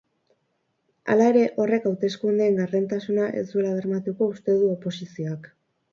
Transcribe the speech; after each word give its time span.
Hala 1.15 1.27
ere, 1.33 1.43
horrek 1.65 1.85
hauteskundeen 1.91 2.57
gardentasuna 2.61 3.27
ez 3.43 3.47
duela 3.53 3.77
bermatuko 3.81 4.31
uste 4.37 4.57
du 4.63 4.75
oposizioak. 4.79 5.47